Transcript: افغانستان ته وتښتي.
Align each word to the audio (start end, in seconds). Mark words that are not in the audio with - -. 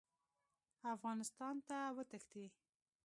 افغانستان 0.95 1.55
ته 1.67 1.77
وتښتي. 1.95 2.45